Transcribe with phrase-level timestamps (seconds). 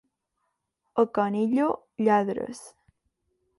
[1.03, 1.69] A Canillo,
[2.03, 2.59] lladres.